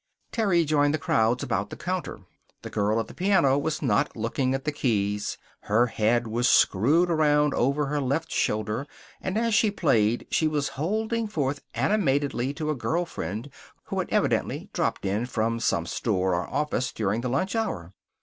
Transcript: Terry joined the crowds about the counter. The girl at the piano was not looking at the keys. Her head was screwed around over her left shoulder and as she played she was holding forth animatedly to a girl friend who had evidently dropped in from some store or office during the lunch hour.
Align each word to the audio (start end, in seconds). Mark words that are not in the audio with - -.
Terry 0.31 0.65
joined 0.65 0.95
the 0.95 0.97
crowds 0.97 1.43
about 1.43 1.69
the 1.69 1.75
counter. 1.75 2.21
The 2.63 2.71
girl 2.71 2.99
at 2.99 3.05
the 3.07 3.13
piano 3.13 3.55
was 3.59 3.83
not 3.83 4.17
looking 4.17 4.55
at 4.55 4.65
the 4.65 4.71
keys. 4.71 5.37
Her 5.59 5.85
head 5.85 6.25
was 6.25 6.49
screwed 6.49 7.11
around 7.11 7.53
over 7.53 7.85
her 7.85 8.01
left 8.01 8.31
shoulder 8.31 8.87
and 9.21 9.37
as 9.37 9.53
she 9.53 9.69
played 9.69 10.25
she 10.31 10.47
was 10.47 10.69
holding 10.69 11.27
forth 11.27 11.61
animatedly 11.75 12.51
to 12.55 12.71
a 12.71 12.75
girl 12.75 13.05
friend 13.05 13.51
who 13.83 13.99
had 13.99 14.09
evidently 14.09 14.71
dropped 14.73 15.05
in 15.05 15.27
from 15.27 15.59
some 15.59 15.85
store 15.85 16.33
or 16.33 16.47
office 16.49 16.91
during 16.91 17.21
the 17.21 17.29
lunch 17.29 17.55
hour. 17.55 17.93